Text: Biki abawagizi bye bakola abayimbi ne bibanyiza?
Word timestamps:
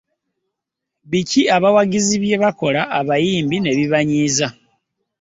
Biki 1.09 1.41
abawagizi 1.55 2.15
bye 2.23 2.37
bakola 2.43 2.81
abayimbi 2.99 3.57
ne 3.59 3.71
bibanyiza? 3.77 4.47